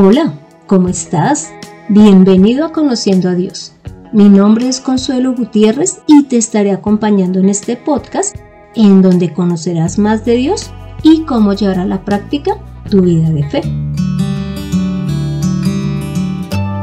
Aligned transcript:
Hola, 0.00 0.32
¿cómo 0.68 0.86
estás? 0.86 1.50
Bienvenido 1.88 2.64
a 2.64 2.70
Conociendo 2.70 3.28
a 3.28 3.34
Dios. 3.34 3.72
Mi 4.12 4.28
nombre 4.28 4.68
es 4.68 4.78
Consuelo 4.80 5.34
Gutiérrez 5.34 6.02
y 6.06 6.22
te 6.22 6.36
estaré 6.36 6.70
acompañando 6.70 7.40
en 7.40 7.48
este 7.48 7.76
podcast 7.76 8.36
en 8.76 9.02
donde 9.02 9.32
conocerás 9.32 9.98
más 9.98 10.24
de 10.24 10.36
Dios 10.36 10.70
y 11.02 11.22
cómo 11.22 11.52
llevar 11.52 11.80
a 11.80 11.84
la 11.84 12.04
práctica 12.04 12.52
tu 12.88 13.00
vida 13.02 13.28
de 13.32 13.42
fe. 13.50 13.62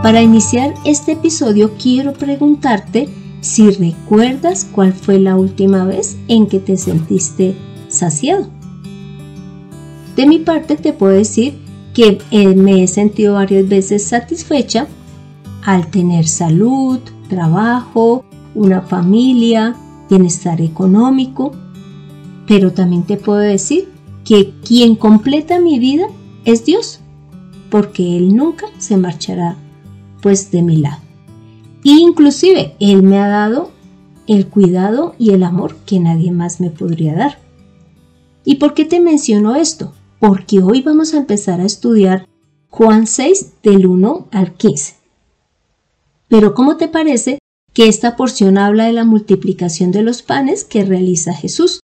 Para 0.04 0.22
iniciar 0.22 0.74
este 0.84 1.14
episodio 1.14 1.72
quiero 1.82 2.12
preguntarte 2.12 3.08
si 3.40 3.72
recuerdas 3.72 4.68
cuál 4.70 4.92
fue 4.92 5.20
la 5.20 5.38
última 5.38 5.86
vez 5.86 6.18
en 6.28 6.48
que 6.48 6.60
te 6.60 6.76
sentiste 6.76 7.56
saciado. 7.88 8.50
De 10.18 10.28
mi 10.28 10.40
parte 10.40 10.76
te 10.76 10.92
puedo 10.92 11.14
decir 11.14 11.65
que 11.96 12.20
eh, 12.30 12.54
me 12.56 12.84
he 12.84 12.88
sentido 12.88 13.36
varias 13.36 13.68
veces 13.68 14.04
satisfecha 14.04 14.88
al 15.64 15.88
tener 15.88 16.28
salud, 16.28 17.00
trabajo, 17.30 18.26
una 18.54 18.82
familia, 18.82 19.76
bienestar 20.10 20.62
económico, 20.62 21.54
pero 22.48 22.74
también 22.74 23.04
te 23.04 23.18
puedo 23.18 23.40
decir 23.40 23.90
que 24.26 24.54
quien 24.64 24.96
completa 24.96 25.60
mi 25.60 25.80
vida 25.80 26.08
es 26.44 26.66
Dios, 26.66 27.00
porque 27.72 28.18
Él 28.18 28.36
nunca 28.36 28.68
se 28.78 28.98
marchará 28.98 29.56
pues 30.22 30.52
de 30.52 30.62
mi 30.62 30.78
lado. 30.78 31.02
Y 31.82 32.02
inclusive 32.02 32.76
Él 32.80 33.04
me 33.04 33.20
ha 33.20 33.30
dado 33.30 33.72
el 34.28 34.48
cuidado 34.48 35.16
y 35.18 35.30
el 35.30 35.44
amor 35.44 35.78
que 35.86 36.00
nadie 36.00 36.32
más 36.32 36.60
me 36.60 36.72
podría 36.72 37.16
dar. 37.16 37.40
¿Y 38.44 38.56
por 38.56 38.74
qué 38.74 38.84
te 38.84 39.00
menciono 39.00 39.56
esto? 39.56 39.94
Porque 40.28 40.58
hoy 40.64 40.82
vamos 40.82 41.14
a 41.14 41.18
empezar 41.18 41.62
a 41.62 41.66
estudiar 41.66 42.28
Juan 42.70 43.06
6 43.06 43.62
del 43.62 43.86
1 43.86 44.30
al 44.32 44.56
15. 44.56 44.96
Pero 46.28 46.56
¿cómo 46.56 46.78
te 46.78 46.88
parece 46.88 47.38
que 47.74 47.88
esta 47.88 48.16
porción 48.16 48.58
habla 48.58 48.86
de 48.86 48.94
la 48.94 49.06
multiplicación 49.06 49.92
de 49.92 50.02
los 50.02 50.24
panes 50.24 50.64
que 50.64 50.84
realiza 50.84 51.32
Jesús? 51.32 51.80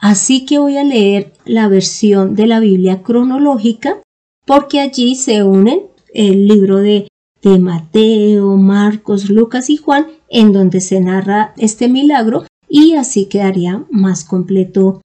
Así 0.00 0.44
que 0.46 0.58
voy 0.58 0.78
a 0.78 0.82
leer 0.82 1.32
la 1.44 1.68
versión 1.68 2.34
de 2.34 2.48
la 2.48 2.58
Biblia 2.58 3.04
cronológica 3.04 4.02
porque 4.44 4.80
allí 4.80 5.14
se 5.14 5.44
unen 5.44 5.82
el 6.12 6.48
libro 6.48 6.78
de, 6.78 7.06
de 7.40 7.60
Mateo, 7.60 8.56
Marcos, 8.56 9.30
Lucas 9.30 9.70
y 9.70 9.76
Juan 9.76 10.08
en 10.28 10.52
donde 10.52 10.80
se 10.80 11.00
narra 11.00 11.54
este 11.56 11.86
milagro 11.86 12.46
y 12.68 12.94
así 12.94 13.26
quedaría 13.26 13.84
más 13.90 14.24
completo 14.24 15.02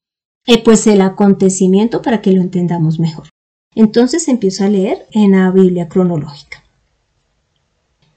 eh, 0.48 0.64
pues 0.64 0.88
el 0.88 1.02
acontecimiento 1.02 2.02
para 2.02 2.22
que 2.22 2.32
lo 2.32 2.42
entendamos 2.42 3.00
mejor. 3.00 3.30
Entonces 3.76 4.28
empiezo 4.28 4.66
a 4.66 4.70
leer 4.70 5.06
en 5.12 5.32
la 5.32 5.50
Biblia 5.52 5.88
cronológica. 5.88 6.64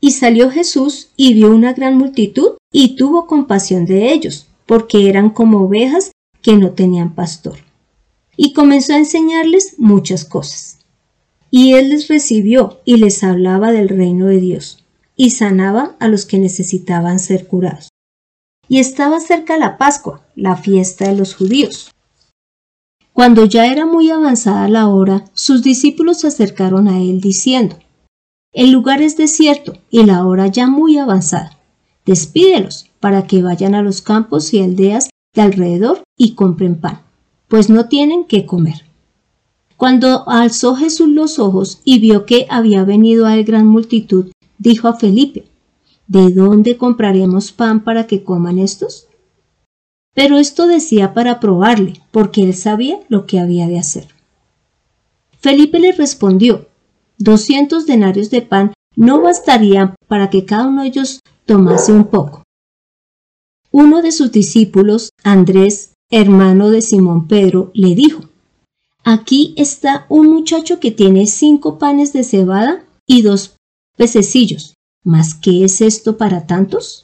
Y 0.01 0.13
salió 0.13 0.51
Jesús 0.51 1.11
y 1.17 1.33
vio 1.33 1.51
una 1.51 1.73
gran 1.73 1.97
multitud 1.97 2.59
y 2.71 2.97
tuvo 2.97 3.27
compasión 3.27 3.87
de 3.87 4.13
ellos, 4.13 4.49
porque 4.67 5.09
eran 5.09 5.31
como 5.31 5.63
ovejas 5.63 6.11
que 6.43 6.57
no 6.57 6.73
tenían 6.73 7.15
pastor. 7.15 7.59
Y 8.37 8.53
comenzó 8.53 8.93
a 8.93 8.99
enseñarles 8.99 9.77
muchas 9.79 10.25
cosas. 10.25 10.79
Y 11.51 11.75
él 11.75 11.91
les 11.91 12.09
recibió 12.09 12.81
y 12.85 12.97
les 12.97 13.23
hablaba 13.23 13.71
del 13.71 13.89
reino 13.89 14.27
de 14.27 14.41
Dios, 14.41 14.85
y 15.17 15.31
sanaba 15.31 15.95
a 16.01 16.09
los 16.09 16.27
que 16.27 16.39
necesitaban 16.39 17.19
ser 17.19 17.47
curados. 17.47 17.89
Y 18.69 18.81
estaba 18.81 19.21
cerca 19.21 19.57
la 19.57 19.79
Pascua, 19.79 20.27
la 20.35 20.57
fiesta 20.57 21.09
de 21.09 21.17
los 21.17 21.35
judíos. 21.35 21.94
Cuando 23.15 23.45
ya 23.45 23.71
era 23.71 23.87
muy 23.87 24.11
avanzada 24.11 24.69
la 24.69 24.89
hora, 24.89 25.25
sus 25.35 25.63
discípulos 25.63 26.19
se 26.19 26.27
acercaron 26.27 26.89
a 26.89 27.01
él 27.01 27.21
diciendo, 27.21 27.79
El 28.53 28.73
lugar 28.73 29.03
es 29.03 29.17
desierto 29.17 29.75
y 29.89 30.03
la 30.05 30.27
hora 30.27 30.49
ya 30.49 30.67
muy 30.67 30.99
avanzada. 30.99 31.57
Despídelos 32.05 32.87
para 32.99 33.29
que 33.29 33.41
vayan 33.41 33.77
a 33.77 33.83
los 33.83 34.03
campos 34.03 34.53
y 34.53 34.61
aldeas 34.61 35.11
de 35.33 35.43
alrededor 35.43 36.03
y 36.17 36.35
compren 36.35 36.75
pan, 36.75 37.03
pues 37.47 37.71
no 37.71 37.87
tienen 37.87 38.25
qué 38.25 38.47
comer. 38.47 38.85
Cuando 39.77 40.29
alzó 40.29 40.75
Jesús 40.75 41.09
los 41.09 41.39
ojos 41.39 41.83
y 41.85 42.01
vio 42.01 42.27
que 42.27 42.49
había 42.51 42.83
venido 42.83 43.27
a 43.27 43.37
él 43.37 43.45
gran 43.45 43.69
multitud, 43.69 44.33
dijo 44.59 44.89
a 44.89 44.95
Felipe, 44.95 45.45
¿De 46.09 46.31
dónde 46.31 46.77
compraremos 46.77 47.53
pan 47.53 47.85
para 47.85 48.09
que 48.09 48.25
coman 48.25 48.59
estos? 48.59 49.07
Pero 50.15 50.39
esto 50.39 50.67
decía 50.67 51.13
para 51.13 51.41
probarle, 51.41 52.01
porque 52.11 52.43
él 52.43 52.55
sabía 52.55 53.01
lo 53.09 53.27
que 53.27 53.41
había 53.41 53.67
de 53.67 53.79
hacer. 53.79 54.09
Felipe 55.41 55.79
le 55.79 55.93
respondió, 55.93 56.69
doscientos 57.19 57.87
denarios 57.87 58.31
de 58.31 58.43
pan 58.43 58.73
no 58.97 59.21
bastarían 59.21 59.95
para 60.09 60.31
que 60.31 60.45
cada 60.45 60.69
uno 60.69 60.83
de 60.83 60.89
ellos 60.89 61.21
tomase 61.45 61.93
un 61.93 62.05
poco. 62.05 62.45
Uno 63.71 64.03
de 64.03 64.13
sus 64.13 64.31
discípulos, 64.31 65.11
Andrés, 65.25 65.95
hermano 66.11 66.71
de 66.71 66.81
Simón 66.81 67.27
Pedro, 67.27 67.73
le 67.75 67.95
dijo, 67.95 68.23
Aquí 69.03 69.53
está 69.59 70.07
un 70.09 70.33
muchacho 70.33 70.81
que 70.81 70.91
tiene 70.91 71.27
cinco 71.27 71.79
panes 71.79 72.15
de 72.15 72.25
cebada 72.25 72.85
y 73.07 73.21
dos 73.21 73.57
pececillos. 73.97 74.75
¿Mas 75.03 75.35
qué 75.35 75.65
es 75.65 75.83
esto 75.83 76.17
para 76.17 76.47
tantos? 76.47 77.04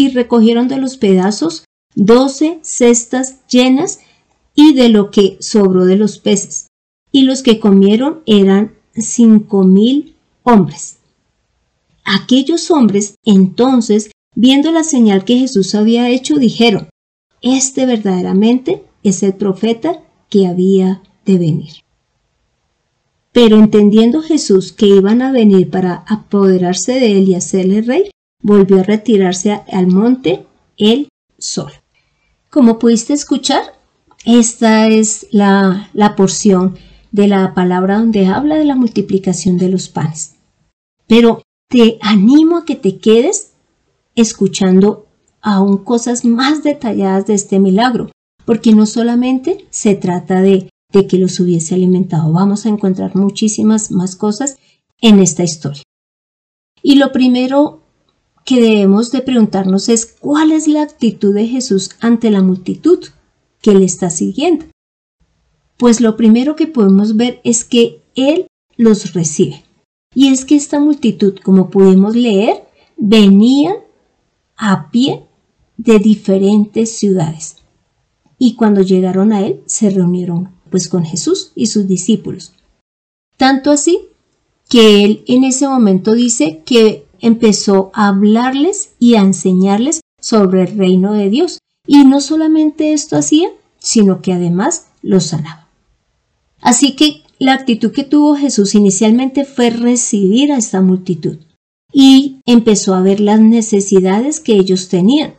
y 0.00 0.08
recogieron 0.08 0.66
de 0.66 0.78
los 0.78 0.96
pedazos 0.96 1.66
doce 1.94 2.58
cestas 2.62 3.46
llenas 3.48 4.00
y 4.54 4.72
de 4.72 4.88
lo 4.88 5.10
que 5.10 5.36
sobró 5.40 5.84
de 5.84 5.96
los 5.96 6.18
peces. 6.18 6.68
Y 7.12 7.24
los 7.24 7.42
que 7.42 7.60
comieron 7.60 8.22
eran 8.24 8.72
cinco 8.94 9.62
mil 9.62 10.14
hombres. 10.42 11.00
Aquellos 12.02 12.70
hombres 12.70 13.16
entonces, 13.26 14.10
viendo 14.34 14.72
la 14.72 14.84
señal 14.84 15.26
que 15.26 15.36
Jesús 15.36 15.74
había 15.74 16.08
hecho, 16.08 16.36
dijeron, 16.36 16.88
Este 17.42 17.84
verdaderamente 17.84 18.82
es 19.02 19.22
el 19.22 19.34
profeta 19.34 20.02
que 20.30 20.46
había 20.46 21.02
de 21.26 21.36
venir. 21.36 21.72
Pero 23.32 23.58
entendiendo 23.58 24.22
Jesús 24.22 24.72
que 24.72 24.86
iban 24.86 25.20
a 25.20 25.30
venir 25.30 25.68
para 25.68 26.04
apoderarse 26.08 26.92
de 26.92 27.18
él 27.18 27.28
y 27.28 27.34
hacerle 27.34 27.82
rey, 27.82 28.10
volvió 28.42 28.80
a 28.80 28.84
retirarse 28.84 29.60
al 29.70 29.86
monte 29.86 30.46
él 30.76 31.08
solo. 31.38 31.74
Como 32.48 32.78
pudiste 32.78 33.12
escuchar, 33.12 33.62
esta 34.24 34.88
es 34.88 35.26
la, 35.30 35.90
la 35.92 36.16
porción 36.16 36.76
de 37.12 37.28
la 37.28 37.54
palabra 37.54 37.98
donde 37.98 38.26
habla 38.26 38.56
de 38.56 38.64
la 38.64 38.74
multiplicación 38.74 39.58
de 39.58 39.68
los 39.68 39.88
panes. 39.88 40.34
Pero 41.06 41.42
te 41.68 41.98
animo 42.00 42.58
a 42.58 42.64
que 42.64 42.76
te 42.76 42.98
quedes 42.98 43.52
escuchando 44.14 45.06
aún 45.40 45.78
cosas 45.78 46.24
más 46.24 46.62
detalladas 46.62 47.26
de 47.26 47.34
este 47.34 47.58
milagro, 47.58 48.10
porque 48.44 48.72
no 48.74 48.86
solamente 48.86 49.66
se 49.70 49.94
trata 49.94 50.42
de, 50.42 50.68
de 50.92 51.06
que 51.06 51.18
los 51.18 51.38
hubiese 51.40 51.74
alimentado, 51.74 52.32
vamos 52.32 52.66
a 52.66 52.68
encontrar 52.68 53.16
muchísimas 53.16 53.90
más 53.90 54.16
cosas 54.16 54.58
en 55.00 55.20
esta 55.20 55.44
historia. 55.44 55.82
Y 56.82 56.96
lo 56.96 57.12
primero 57.12 57.79
que 58.50 58.60
debemos 58.60 59.12
de 59.12 59.22
preguntarnos 59.22 59.88
es 59.88 60.06
cuál 60.06 60.50
es 60.50 60.66
la 60.66 60.82
actitud 60.82 61.32
de 61.32 61.46
Jesús 61.46 61.90
ante 62.00 62.32
la 62.32 62.42
multitud 62.42 62.98
que 63.62 63.76
le 63.76 63.84
está 63.84 64.10
siguiendo. 64.10 64.64
Pues 65.76 66.00
lo 66.00 66.16
primero 66.16 66.56
que 66.56 66.66
podemos 66.66 67.14
ver 67.14 67.40
es 67.44 67.64
que 67.64 68.02
Él 68.16 68.48
los 68.76 69.14
recibe. 69.14 69.62
Y 70.16 70.32
es 70.32 70.44
que 70.44 70.56
esta 70.56 70.80
multitud, 70.80 71.38
como 71.44 71.70
pudimos 71.70 72.16
leer, 72.16 72.64
venía 72.96 73.76
a 74.56 74.90
pie 74.90 75.22
de 75.76 76.00
diferentes 76.00 76.98
ciudades. 76.98 77.58
Y 78.36 78.56
cuando 78.56 78.82
llegaron 78.82 79.32
a 79.32 79.46
Él, 79.46 79.60
se 79.66 79.90
reunieron 79.90 80.50
pues 80.70 80.88
con 80.88 81.04
Jesús 81.04 81.52
y 81.54 81.66
sus 81.66 81.86
discípulos. 81.86 82.52
Tanto 83.36 83.70
así 83.70 84.00
que 84.68 85.04
Él 85.04 85.22
en 85.28 85.44
ese 85.44 85.68
momento 85.68 86.14
dice 86.14 86.62
que 86.66 87.06
empezó 87.20 87.90
a 87.94 88.08
hablarles 88.08 88.92
y 88.98 89.14
a 89.14 89.20
enseñarles 89.20 90.00
sobre 90.20 90.62
el 90.62 90.76
reino 90.76 91.12
de 91.12 91.30
Dios. 91.30 91.58
Y 91.86 92.04
no 92.04 92.20
solamente 92.20 92.92
esto 92.92 93.16
hacía, 93.16 93.48
sino 93.78 94.20
que 94.22 94.32
además 94.32 94.88
los 95.02 95.26
sanaba. 95.26 95.68
Así 96.60 96.94
que 96.94 97.22
la 97.38 97.54
actitud 97.54 97.90
que 97.90 98.04
tuvo 98.04 98.36
Jesús 98.36 98.74
inicialmente 98.74 99.44
fue 99.44 99.70
recibir 99.70 100.52
a 100.52 100.58
esta 100.58 100.82
multitud 100.82 101.38
y 101.92 102.40
empezó 102.46 102.94
a 102.94 103.02
ver 103.02 103.20
las 103.20 103.40
necesidades 103.40 104.40
que 104.40 104.54
ellos 104.54 104.88
tenían. 104.88 105.34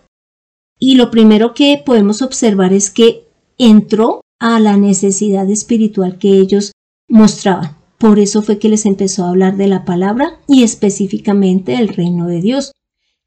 Y 0.79 0.95
lo 0.95 1.11
primero 1.11 1.53
que 1.53 1.81
podemos 1.85 2.21
observar 2.21 2.73
es 2.73 2.89
que 2.89 3.27
entró 3.57 4.21
a 4.39 4.59
la 4.59 4.77
necesidad 4.77 5.49
espiritual 5.49 6.17
que 6.17 6.39
ellos 6.39 6.71
mostraban. 7.07 7.77
Por 8.01 8.17
eso 8.17 8.41
fue 8.41 8.57
que 8.57 8.67
les 8.67 8.87
empezó 8.87 9.23
a 9.23 9.29
hablar 9.29 9.57
de 9.57 9.67
la 9.67 9.85
palabra 9.85 10.39
y 10.47 10.63
específicamente 10.63 11.73
del 11.73 11.89
reino 11.89 12.25
de 12.25 12.41
Dios. 12.41 12.71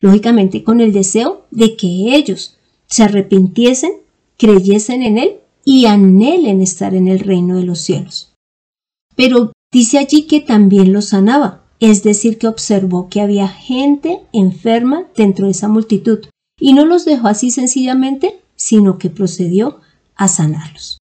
Lógicamente 0.00 0.64
con 0.64 0.80
el 0.80 0.92
deseo 0.92 1.46
de 1.52 1.76
que 1.76 2.16
ellos 2.16 2.58
se 2.86 3.04
arrepintiesen, 3.04 3.92
creyesen 4.36 5.02
en 5.02 5.18
Él 5.18 5.36
y 5.64 5.86
anhelen 5.86 6.60
estar 6.60 6.92
en 6.92 7.06
el 7.06 7.20
reino 7.20 7.56
de 7.56 7.62
los 7.62 7.82
cielos. 7.82 8.34
Pero 9.14 9.52
dice 9.72 9.98
allí 9.98 10.26
que 10.26 10.40
también 10.40 10.92
los 10.92 11.10
sanaba, 11.10 11.62
es 11.78 12.02
decir, 12.02 12.36
que 12.36 12.48
observó 12.48 13.08
que 13.08 13.20
había 13.20 13.46
gente 13.46 14.22
enferma 14.32 15.06
dentro 15.16 15.44
de 15.44 15.52
esa 15.52 15.68
multitud 15.68 16.26
y 16.58 16.72
no 16.72 16.84
los 16.84 17.04
dejó 17.04 17.28
así 17.28 17.52
sencillamente, 17.52 18.40
sino 18.56 18.98
que 18.98 19.08
procedió 19.08 19.78
a 20.16 20.26
sanarlos. 20.26 20.98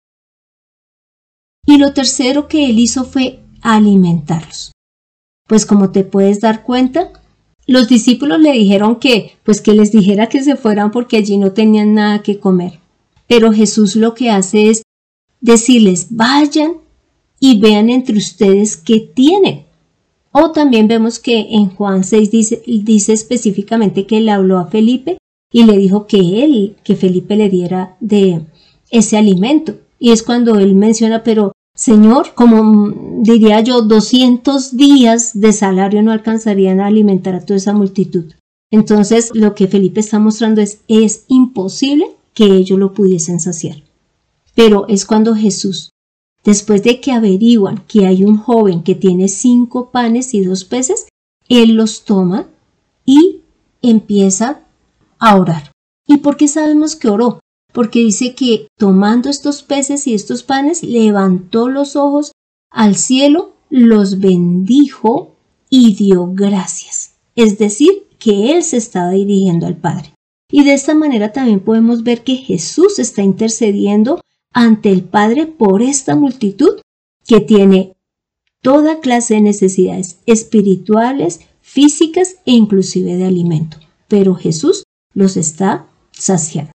Y 1.65 1.79
lo 1.79 1.95
tercero 1.95 2.49
que 2.49 2.69
él 2.69 2.79
hizo 2.79 3.05
fue 3.05 3.39
alimentarlos. 3.63 4.73
Pues 5.49 5.67
como 5.67 5.91
te 5.91 6.05
puedes 6.05 6.41
dar 6.41 6.63
cuenta, 6.63 7.13
los 7.67 7.89
discípulos 7.89 8.41
le 8.41 8.53
dijeron 8.53 8.97
que, 8.97 9.37
pues 9.45 9.61
que 9.61 9.73
les 9.73 9.93
dijera 9.93 10.29
que 10.29 10.43
se 10.43 10.57
fueran 10.57 10.91
porque 10.91 11.17
allí 11.17 11.39
no 11.39 11.53
tenían 11.53 11.95
nada 11.95 12.23
que 12.23 12.39
comer. 12.39 12.81
Pero 13.27 13.53
Jesús 13.53 13.97
lo 13.97 14.15
que 14.15 14.31
hace 14.31 14.69
es 14.69 14.83
decirles, 15.41 16.09
vayan 16.11 16.75
y 17.39 17.59
vean 17.59 17.89
entre 17.91 18.17
ustedes 18.17 18.77
qué 18.77 19.01
tienen. 19.01 19.65
O 20.33 20.51
también 20.51 20.89
vemos 20.89 21.19
que 21.19 21.39
en 21.51 21.69
Juan 21.69 22.05
6 22.05 22.31
dice, 22.31 22.63
dice 22.67 23.13
específicamente 23.13 24.07
que 24.07 24.21
le 24.21 24.31
habló 24.31 24.59
a 24.59 24.67
Felipe 24.67 25.19
y 25.53 25.65
le 25.65 25.77
dijo 25.77 26.07
que 26.07 26.45
él, 26.45 26.77
que 26.83 26.97
Felipe 26.97 27.37
le 27.37 27.51
diera 27.51 27.97
de 28.01 28.43
ese 28.91 29.19
alimento. 29.19 29.75
Y 29.99 30.11
es 30.11 30.23
cuando 30.23 30.59
él 30.59 30.75
menciona, 30.75 31.23
pero 31.23 31.53
Señor, 31.75 32.35
como 32.35 32.93
diría 33.23 33.61
yo, 33.61 33.83
200 33.83 34.77
días 34.77 35.41
de 35.41 35.53
salario 35.53 36.03
no 36.03 36.13
alcanzarían 36.13 36.81
a 36.81 36.87
alimentar 36.87 37.35
a 37.35 37.41
toda 37.41 37.57
esa 37.57 37.73
multitud. 37.73 38.33
Entonces, 38.71 39.31
lo 39.35 39.55
que 39.55 39.69
Felipe 39.69 40.01
está 40.01 40.19
mostrando 40.19 40.61
es, 40.61 40.81
es 40.89 41.25
imposible 41.29 42.07
que 42.35 42.45
ellos 42.45 42.79
lo 42.79 42.93
pudiesen 42.93 43.41
saciar. 43.41 43.83
Pero 44.55 44.87
es 44.89 45.07
cuando 45.07 45.35
Jesús, 45.35 45.91
después 46.45 46.83
de 46.83 47.01
que 47.01 47.13
averiguan 47.13 47.85
que 47.87 48.07
hay 48.07 48.25
un 48.25 48.37
joven 48.37 48.83
que 48.83 48.95
tiene 48.95 49.29
cinco 49.29 49.91
panes 49.91 50.35
y 50.35 50.45
dos 50.45 50.65
peces, 50.65 51.07
él 51.49 51.75
los 51.75 52.05
toma 52.05 52.49
y 53.05 53.43
empieza 53.81 54.61
a 55.19 55.37
orar. 55.37 55.73
¿Y 56.07 56.19
por 56.19 56.37
qué 56.37 56.49
sabemos 56.49 56.97
que 56.97 57.09
oró? 57.09 57.41
Porque 57.73 58.01
dice 58.01 58.35
que 58.35 58.69
tomando 58.77 59.31
estos 59.31 59.63
peces 59.63 60.07
y 60.07 60.15
estos 60.15 60.43
panes, 60.43 60.83
levantó 60.83 61.69
los 61.69 61.97
ojos 61.97 62.33
al 62.71 62.97
cielo, 62.97 63.55
los 63.71 64.21
bendijo 64.21 65.37
y 65.71 65.95
dio 65.95 66.29
gracias. 66.33 67.15
Es 67.35 67.59
decir, 67.59 68.09
que 68.19 68.53
Él 68.53 68.63
se 68.63 68.77
estaba 68.77 69.11
dirigiendo 69.11 69.67
al 69.67 69.77
Padre. 69.77 70.15
Y 70.51 70.65
de 70.65 70.75
esta 70.75 70.95
manera 70.95 71.33
también 71.33 71.61
podemos 71.61 72.03
ver 72.03 72.23
que 72.23 72.37
Jesús 72.37 72.99
está 72.99 73.23
intercediendo 73.23 74.21
ante 74.53 74.91
el 74.91 75.03
Padre 75.03 75.47
por 75.47 75.81
esta 75.81 76.15
multitud 76.15 76.81
que 77.27 77.41
tiene 77.41 77.95
toda 78.61 79.01
clase 79.01 79.35
de 79.35 79.41
necesidades 79.41 80.19
espirituales, 80.27 81.41
físicas 81.63 82.37
e 82.45 82.53
inclusive 82.53 83.17
de 83.17 83.25
alimento. 83.25 83.79
Pero 84.09 84.35
Jesús 84.35 84.85
los 85.15 85.37
está 85.37 85.87
saciando. 86.13 86.73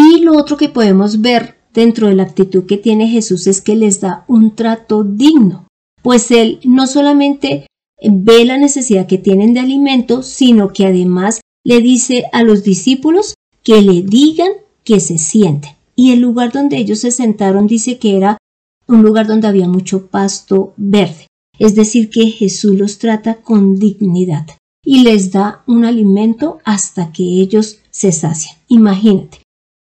Y 0.00 0.20
lo 0.20 0.36
otro 0.36 0.56
que 0.56 0.68
podemos 0.68 1.20
ver 1.20 1.56
dentro 1.74 2.06
de 2.06 2.14
la 2.14 2.22
actitud 2.22 2.66
que 2.66 2.76
tiene 2.76 3.08
Jesús 3.08 3.48
es 3.48 3.60
que 3.60 3.74
les 3.74 4.00
da 4.00 4.24
un 4.28 4.54
trato 4.54 5.02
digno, 5.02 5.66
pues 6.02 6.30
Él 6.30 6.60
no 6.62 6.86
solamente 6.86 7.66
ve 8.00 8.44
la 8.44 8.58
necesidad 8.58 9.08
que 9.08 9.18
tienen 9.18 9.54
de 9.54 9.60
alimento, 9.60 10.22
sino 10.22 10.72
que 10.72 10.86
además 10.86 11.40
le 11.64 11.80
dice 11.80 12.26
a 12.32 12.44
los 12.44 12.62
discípulos 12.62 13.34
que 13.64 13.82
le 13.82 14.02
digan 14.02 14.52
que 14.84 15.00
se 15.00 15.18
sienten. 15.18 15.72
Y 15.96 16.12
el 16.12 16.20
lugar 16.20 16.52
donde 16.52 16.76
ellos 16.76 17.00
se 17.00 17.10
sentaron 17.10 17.66
dice 17.66 17.98
que 17.98 18.16
era 18.16 18.38
un 18.86 19.02
lugar 19.02 19.26
donde 19.26 19.48
había 19.48 19.66
mucho 19.66 20.06
pasto 20.06 20.74
verde. 20.76 21.26
Es 21.58 21.74
decir, 21.74 22.08
que 22.08 22.30
Jesús 22.30 22.78
los 22.78 22.98
trata 22.98 23.42
con 23.42 23.80
dignidad 23.80 24.46
y 24.84 25.02
les 25.02 25.32
da 25.32 25.64
un 25.66 25.84
alimento 25.84 26.60
hasta 26.64 27.10
que 27.10 27.24
ellos 27.24 27.78
se 27.90 28.12
sacian. 28.12 28.56
Imagínate, 28.68 29.38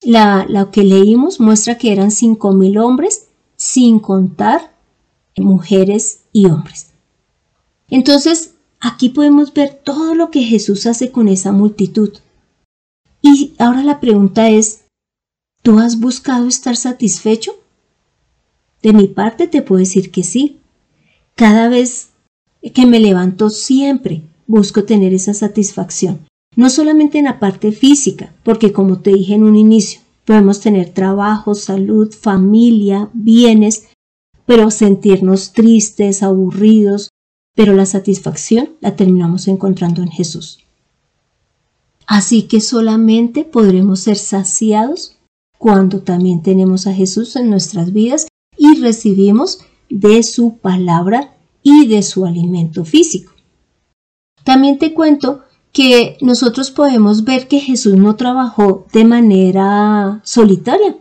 la, 0.02 0.68
que 0.72 0.84
leímos 0.84 1.40
muestra 1.40 1.78
que 1.78 1.92
eran 1.92 2.10
cinco 2.10 2.52
mil 2.52 2.78
hombres, 2.78 3.28
sin 3.56 3.98
contar 3.98 4.72
mujeres 5.36 6.20
y 6.32 6.46
hombres. 6.46 6.90
Entonces, 7.88 8.54
aquí 8.80 9.08
podemos 9.08 9.52
ver 9.52 9.80
todo 9.82 10.14
lo 10.14 10.30
que 10.30 10.42
Jesús 10.42 10.86
hace 10.86 11.10
con 11.10 11.28
esa 11.28 11.52
multitud. 11.52 12.12
Y 13.22 13.54
ahora 13.58 13.82
la 13.82 14.00
pregunta 14.00 14.48
es, 14.48 14.84
¿tú 15.62 15.78
has 15.78 15.98
buscado 15.98 16.46
estar 16.46 16.76
satisfecho? 16.76 17.52
De 18.82 18.92
mi 18.92 19.08
parte 19.08 19.48
te 19.48 19.62
puedo 19.62 19.80
decir 19.80 20.10
que 20.10 20.22
sí. 20.22 20.60
Cada 21.34 21.68
vez 21.68 22.10
que 22.74 22.86
me 22.86 23.00
levanto 23.00 23.50
siempre 23.50 24.22
busco 24.46 24.84
tener 24.84 25.14
esa 25.14 25.34
satisfacción 25.34 26.27
no 26.58 26.70
solamente 26.70 27.18
en 27.18 27.26
la 27.26 27.38
parte 27.38 27.70
física, 27.70 28.34
porque 28.42 28.72
como 28.72 28.98
te 28.98 29.12
dije 29.12 29.34
en 29.34 29.44
un 29.44 29.54
inicio, 29.54 30.00
podemos 30.24 30.58
tener 30.58 30.92
trabajo, 30.92 31.54
salud, 31.54 32.12
familia, 32.12 33.10
bienes, 33.12 33.86
pero 34.44 34.72
sentirnos 34.72 35.52
tristes, 35.52 36.24
aburridos, 36.24 37.10
pero 37.54 37.74
la 37.74 37.86
satisfacción 37.86 38.70
la 38.80 38.96
terminamos 38.96 39.46
encontrando 39.46 40.02
en 40.02 40.08
Jesús. 40.08 40.58
Así 42.08 42.42
que 42.48 42.60
solamente 42.60 43.44
podremos 43.44 44.00
ser 44.00 44.16
saciados 44.16 45.16
cuando 45.58 46.00
también 46.00 46.42
tenemos 46.42 46.88
a 46.88 46.92
Jesús 46.92 47.36
en 47.36 47.50
nuestras 47.50 47.92
vidas 47.92 48.26
y 48.56 48.80
recibimos 48.80 49.60
de 49.88 50.24
su 50.24 50.58
palabra 50.58 51.36
y 51.62 51.86
de 51.86 52.02
su 52.02 52.26
alimento 52.26 52.84
físico. 52.84 53.32
También 54.42 54.78
te 54.78 54.92
cuento 54.92 55.44
que 55.72 56.16
nosotros 56.20 56.70
podemos 56.70 57.24
ver 57.24 57.48
que 57.48 57.60
Jesús 57.60 57.94
no 57.94 58.16
trabajó 58.16 58.86
de 58.92 59.04
manera 59.04 60.20
solitaria. 60.24 60.96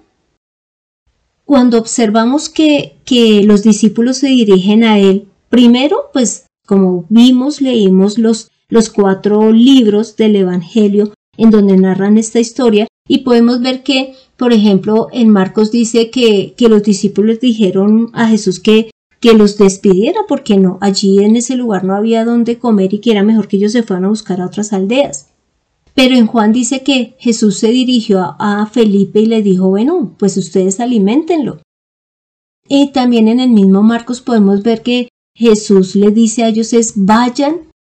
Cuando 1.46 1.78
observamos 1.78 2.50
que, 2.50 2.98
que 3.06 3.44
los 3.44 3.64
discípulos 3.64 4.18
se 4.18 4.28
dirigen 4.28 4.84
a 4.84 5.00
Él, 5.00 5.28
primero, 5.50 6.10
pues 6.12 6.46
como 6.66 7.06
vimos, 7.10 7.62
leímos 7.62 8.18
los, 8.18 8.52
los 8.70 8.90
cuatro 8.90 9.54
libros 9.54 10.18
del 10.18 10.36
Evangelio 10.36 11.14
en 11.38 11.50
donde 11.50 11.78
narran 11.78 12.18
esta 12.18 12.40
historia 12.40 12.88
y 13.08 13.20
podemos 13.20 13.62
ver 13.62 13.84
que, 13.84 14.14
por 14.36 14.52
ejemplo, 14.52 15.08
en 15.14 15.30
Marcos 15.30 15.72
dice 15.72 16.10
que, 16.10 16.54
que 16.58 16.68
los 16.68 16.84
discípulos 16.84 17.40
dijeron 17.40 18.10
a 18.14 18.28
Jesús 18.28 18.60
que 18.60 18.92
que 19.20 19.34
los 19.34 19.58
despidiera 19.58 20.22
porque 20.28 20.58
no, 20.58 20.78
allí 20.82 21.24
en 21.24 21.36
ese 21.36 21.56
lugar 21.56 21.84
no 21.84 21.96
había 21.96 22.26
donde 22.26 22.60
comer 22.60 22.94
y 22.94 23.00
que 23.00 23.12
era 23.12 23.24
mejor 23.24 23.48
que 23.48 23.58
ellos 23.58 23.72
se 23.72 23.84
fueran 23.84 24.06
a 24.06 24.10
buscar 24.10 24.42
a 24.42 24.46
otras 24.46 24.74
aldeas. 24.74 25.30
Pero 25.96 26.16
en 26.16 26.28
Juan 26.28 26.54
dice 26.54 26.84
que 26.84 27.16
Jesús 27.18 27.58
se 27.58 27.70
dirigió 27.70 28.36
a 28.38 28.68
Felipe 28.68 29.20
y 29.22 29.26
le 29.26 29.42
dijo, 29.42 29.70
bueno, 29.70 30.16
pues 30.20 30.38
ustedes 30.38 30.80
alimentenlo. 30.80 31.60
Y 32.70 32.92
también 32.92 33.28
en 33.28 33.40
el 33.40 33.50
mismo 33.50 33.82
Marcos 33.82 34.22
podemos 34.22 34.62
ver 34.62 34.84
que 34.84 35.10
Jesús 35.36 35.96
le 35.96 36.12
dice 36.12 36.44
a 36.44 36.50
ellos 36.50 36.74
es, 36.74 36.94
vayan 36.96 37.72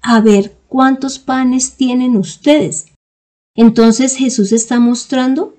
a 0.00 0.20
ver 0.20 0.56
cuántos 0.68 1.18
panes 1.18 1.76
tienen 1.76 2.16
ustedes. 2.16 2.86
Entonces 3.56 4.14
Jesús 4.16 4.52
está 4.52 4.78
mostrando 4.78 5.54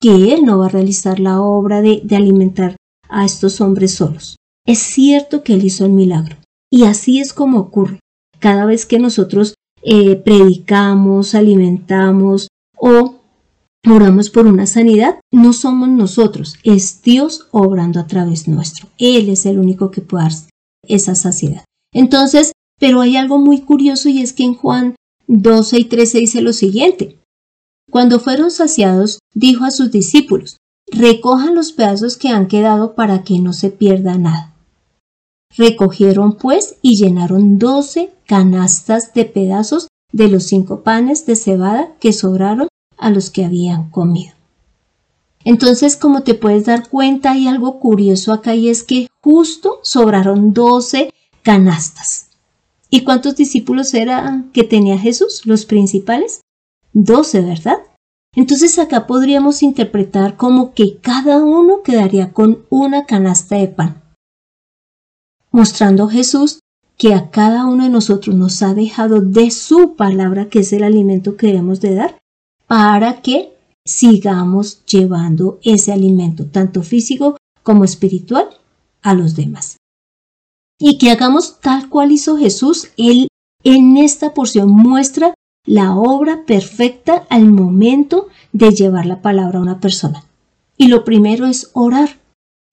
que 0.00 0.32
Él 0.32 0.44
no 0.44 0.58
va 0.58 0.66
a 0.66 0.70
realizar 0.70 1.20
la 1.20 1.42
obra 1.42 1.82
de, 1.82 2.00
de 2.04 2.16
alimentar 2.16 2.76
a 3.08 3.24
estos 3.24 3.60
hombres 3.60 3.94
solos. 3.94 4.36
Es 4.66 4.78
cierto 4.78 5.42
que 5.42 5.54
Él 5.54 5.64
hizo 5.64 5.84
el 5.84 5.92
milagro. 5.92 6.36
Y 6.70 6.84
así 6.84 7.20
es 7.20 7.32
como 7.32 7.58
ocurre. 7.58 8.00
Cada 8.38 8.64
vez 8.64 8.86
que 8.86 8.98
nosotros 8.98 9.54
eh, 9.82 10.16
predicamos, 10.16 11.34
alimentamos 11.34 12.48
o 12.78 13.20
oramos 13.86 14.30
por 14.30 14.46
una 14.46 14.66
sanidad, 14.66 15.20
no 15.30 15.52
somos 15.52 15.88
nosotros, 15.90 16.56
es 16.64 17.02
Dios 17.02 17.48
obrando 17.50 18.00
a 18.00 18.06
través 18.06 18.48
nuestro. 18.48 18.88
Él 18.98 19.28
es 19.28 19.44
el 19.44 19.58
único 19.58 19.90
que 19.90 20.00
puede 20.00 20.24
dar 20.24 20.32
esa 20.88 21.14
saciedad. 21.14 21.64
Entonces, 21.92 22.52
pero 22.80 23.02
hay 23.02 23.16
algo 23.16 23.38
muy 23.38 23.60
curioso 23.60 24.08
y 24.08 24.22
es 24.22 24.32
que 24.32 24.44
en 24.44 24.54
Juan 24.54 24.94
12 25.26 25.78
y 25.78 25.84
13 25.84 26.18
dice 26.18 26.40
lo 26.40 26.52
siguiente. 26.52 27.18
Cuando 27.90 28.18
fueron 28.18 28.50
saciados, 28.50 29.18
dijo 29.34 29.64
a 29.64 29.70
sus 29.70 29.90
discípulos, 29.90 30.56
recojan 30.90 31.54
los 31.54 31.72
pedazos 31.72 32.16
que 32.16 32.28
han 32.28 32.48
quedado 32.48 32.94
para 32.94 33.22
que 33.22 33.38
no 33.38 33.52
se 33.52 33.70
pierda 33.70 34.16
nada. 34.16 34.53
Recogieron 35.56 36.36
pues 36.36 36.76
y 36.82 36.96
llenaron 36.96 37.58
doce 37.58 38.12
canastas 38.26 39.14
de 39.14 39.24
pedazos 39.24 39.88
de 40.12 40.28
los 40.28 40.44
cinco 40.44 40.80
panes 40.82 41.26
de 41.26 41.36
cebada 41.36 41.92
que 42.00 42.12
sobraron 42.12 42.68
a 42.96 43.10
los 43.10 43.30
que 43.30 43.44
habían 43.44 43.90
comido. 43.90 44.34
Entonces, 45.44 45.96
como 45.96 46.22
te 46.22 46.34
puedes 46.34 46.64
dar 46.64 46.88
cuenta, 46.88 47.32
hay 47.32 47.46
algo 47.46 47.78
curioso 47.78 48.32
acá 48.32 48.54
y 48.54 48.68
es 48.68 48.82
que 48.82 49.08
justo 49.22 49.80
sobraron 49.82 50.54
doce 50.54 51.12
canastas. 51.42 52.30
¿Y 52.88 53.02
cuántos 53.02 53.36
discípulos 53.36 53.92
eran 53.92 54.50
que 54.52 54.64
tenía 54.64 54.98
Jesús? 54.98 55.42
Los 55.44 55.66
principales. 55.66 56.40
Doce, 56.92 57.40
¿verdad? 57.40 57.78
Entonces 58.36 58.78
acá 58.78 59.06
podríamos 59.06 59.62
interpretar 59.62 60.36
como 60.36 60.74
que 60.74 60.98
cada 60.98 61.42
uno 61.44 61.82
quedaría 61.82 62.32
con 62.32 62.64
una 62.70 63.04
canasta 63.04 63.56
de 63.56 63.68
pan, 63.68 64.02
mostrando 65.54 66.08
Jesús 66.08 66.58
que 66.98 67.14
a 67.14 67.30
cada 67.30 67.66
uno 67.66 67.84
de 67.84 67.88
nosotros 67.88 68.34
nos 68.34 68.60
ha 68.62 68.74
dejado 68.74 69.20
de 69.20 69.52
su 69.52 69.94
palabra, 69.94 70.48
que 70.48 70.58
es 70.58 70.72
el 70.72 70.82
alimento 70.82 71.36
que 71.36 71.46
debemos 71.46 71.80
de 71.80 71.94
dar, 71.94 72.18
para 72.66 73.22
que 73.22 73.52
sigamos 73.86 74.84
llevando 74.84 75.60
ese 75.62 75.92
alimento, 75.92 76.46
tanto 76.46 76.82
físico 76.82 77.36
como 77.62 77.84
espiritual, 77.84 78.48
a 79.00 79.14
los 79.14 79.36
demás. 79.36 79.76
Y 80.76 80.98
que 80.98 81.12
hagamos 81.12 81.60
tal 81.60 81.88
cual 81.88 82.10
hizo 82.10 82.36
Jesús, 82.36 82.88
Él 82.96 83.28
en 83.62 83.96
esta 83.96 84.34
porción 84.34 84.70
muestra 84.70 85.34
la 85.66 85.94
obra 85.94 86.44
perfecta 86.46 87.26
al 87.30 87.46
momento 87.46 88.26
de 88.52 88.72
llevar 88.72 89.06
la 89.06 89.22
palabra 89.22 89.60
a 89.60 89.62
una 89.62 89.78
persona. 89.78 90.24
Y 90.76 90.88
lo 90.88 91.04
primero 91.04 91.46
es 91.46 91.70
orar. 91.74 92.18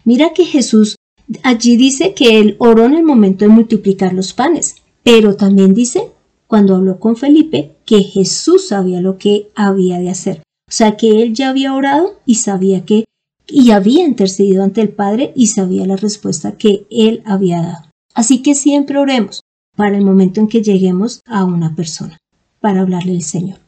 Mira 0.03 0.33
que 0.33 0.45
Jesús 0.45 0.95
allí 1.43 1.77
dice 1.77 2.13
que 2.13 2.39
él 2.39 2.55
oró 2.59 2.85
en 2.85 2.93
el 2.93 3.03
momento 3.03 3.45
de 3.45 3.49
multiplicar 3.49 4.13
los 4.13 4.33
panes, 4.33 4.75
pero 5.03 5.35
también 5.35 5.73
dice, 5.73 6.11
cuando 6.47 6.75
habló 6.75 6.99
con 6.99 7.15
Felipe, 7.15 7.71
que 7.85 8.03
Jesús 8.03 8.67
sabía 8.67 9.01
lo 9.01 9.17
que 9.17 9.49
había 9.55 9.99
de 9.99 10.09
hacer. 10.09 10.41
O 10.67 10.73
sea 10.73 10.97
que 10.97 11.21
él 11.21 11.33
ya 11.33 11.49
había 11.49 11.73
orado 11.73 12.19
y 12.25 12.35
sabía 12.35 12.85
que 12.85 13.05
y 13.47 13.71
había 13.71 14.05
intercedido 14.05 14.63
ante 14.63 14.81
el 14.81 14.89
Padre 14.89 15.33
y 15.35 15.47
sabía 15.47 15.85
la 15.85 15.97
respuesta 15.97 16.53
que 16.53 16.85
él 16.89 17.21
había 17.25 17.61
dado. 17.61 17.89
Así 18.13 18.41
que 18.41 18.55
siempre 18.55 18.97
oremos 18.97 19.41
para 19.75 19.97
el 19.97 20.05
momento 20.05 20.39
en 20.39 20.47
que 20.47 20.63
lleguemos 20.63 21.21
a 21.25 21.43
una 21.43 21.75
persona 21.75 22.17
para 22.59 22.81
hablarle 22.81 23.13
al 23.13 23.23
Señor. 23.23 23.59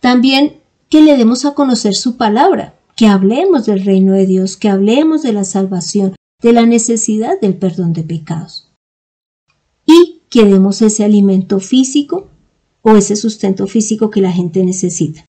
También 0.00 0.56
que 0.88 1.00
le 1.00 1.16
demos 1.16 1.44
a 1.44 1.54
conocer 1.54 1.94
su 1.94 2.16
palabra, 2.16 2.74
que 2.96 3.06
hablemos 3.06 3.66
del 3.66 3.84
reino 3.84 4.12
de 4.12 4.26
Dios, 4.26 4.56
que 4.56 4.68
hablemos 4.68 5.22
de 5.22 5.32
la 5.32 5.44
salvación, 5.44 6.14
de 6.42 6.52
la 6.52 6.66
necesidad 6.66 7.40
del 7.40 7.56
perdón 7.56 7.92
de 7.92 8.02
pecados. 8.02 8.70
Y 9.86 10.22
que 10.28 10.44
demos 10.44 10.82
ese 10.82 11.04
alimento 11.04 11.60
físico 11.60 12.28
o 12.82 12.96
ese 12.96 13.16
sustento 13.16 13.66
físico 13.66 14.10
que 14.10 14.20
la 14.20 14.32
gente 14.32 14.64
necesita. 14.64 15.24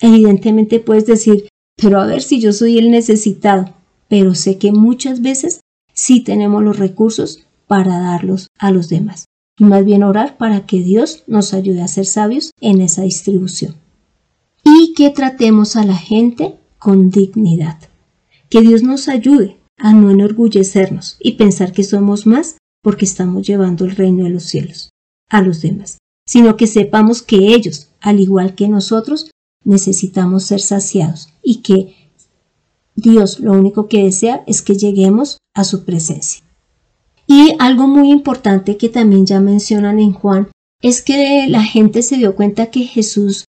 Evidentemente 0.00 0.80
puedes 0.80 1.06
decir, 1.06 1.48
pero 1.76 2.00
a 2.00 2.06
ver 2.06 2.22
si 2.22 2.40
yo 2.40 2.52
soy 2.52 2.78
el 2.78 2.90
necesitado, 2.90 3.74
pero 4.08 4.34
sé 4.34 4.58
que 4.58 4.72
muchas 4.72 5.20
veces 5.20 5.60
sí 5.92 6.20
tenemos 6.20 6.62
los 6.62 6.78
recursos 6.78 7.46
para 7.66 7.98
darlos 7.98 8.48
a 8.58 8.70
los 8.70 8.88
demás 8.88 9.26
y 9.58 9.64
más 9.64 9.84
bien 9.84 10.02
orar 10.02 10.38
para 10.38 10.66
que 10.66 10.80
Dios 10.80 11.24
nos 11.26 11.52
ayude 11.52 11.82
a 11.82 11.88
ser 11.88 12.06
sabios 12.06 12.52
en 12.60 12.80
esa 12.80 13.02
distribución. 13.02 13.74
Y 14.64 14.94
que 14.94 15.10
tratemos 15.10 15.76
a 15.76 15.84
la 15.84 15.96
gente 15.96 16.54
con 16.78 17.10
dignidad. 17.10 17.78
Que 18.48 18.60
Dios 18.60 18.82
nos 18.82 19.08
ayude 19.08 19.57
a 19.78 19.92
no 19.92 20.10
enorgullecernos 20.10 21.16
y 21.20 21.32
pensar 21.32 21.72
que 21.72 21.84
somos 21.84 22.26
más 22.26 22.56
porque 22.82 23.04
estamos 23.04 23.46
llevando 23.46 23.84
el 23.84 23.96
reino 23.96 24.24
de 24.24 24.30
los 24.30 24.44
cielos 24.44 24.90
a 25.28 25.42
los 25.42 25.60
demás, 25.60 25.98
sino 26.26 26.56
que 26.56 26.66
sepamos 26.66 27.22
que 27.22 27.54
ellos, 27.54 27.88
al 28.00 28.20
igual 28.20 28.54
que 28.54 28.68
nosotros, 28.68 29.30
necesitamos 29.64 30.44
ser 30.44 30.60
saciados 30.60 31.28
y 31.42 31.56
que 31.56 31.94
Dios 32.94 33.40
lo 33.40 33.52
único 33.52 33.88
que 33.88 34.02
desea 34.02 34.42
es 34.46 34.62
que 34.62 34.74
lleguemos 34.74 35.38
a 35.54 35.64
su 35.64 35.84
presencia. 35.84 36.42
Y 37.26 37.54
algo 37.58 37.86
muy 37.86 38.10
importante 38.10 38.76
que 38.76 38.88
también 38.88 39.26
ya 39.26 39.38
mencionan 39.40 40.00
en 40.00 40.12
Juan 40.12 40.48
es 40.80 41.02
que 41.02 41.46
la 41.48 41.62
gente 41.62 42.02
se 42.02 42.16
dio 42.16 42.34
cuenta 42.34 42.70
que 42.70 42.84
Jesús 42.84 43.44